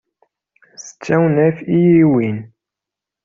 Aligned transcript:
D 0.83 0.85
tewnef 1.03 1.57
i 1.63 1.65
yi-yewwin. 1.83 2.39